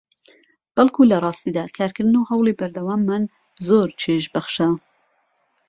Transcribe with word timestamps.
بەڵکو 0.75 1.01
لەڕاستیدا 1.11 1.63
کارکردن 1.77 2.15
و 2.17 2.27
هەوڵی 2.29 2.57
بەردەواممان 2.59 3.23
زۆر 3.67 3.87
چێژبەخشە 4.01 4.67